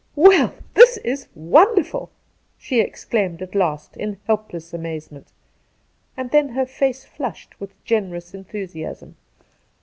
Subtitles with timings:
[0.15, 2.09] 'Well, this is wonderful!'
[2.57, 5.31] she exclaimed at last in helpless amazement;
[6.17, 9.15] and then her face flushed with generous enthusiasm.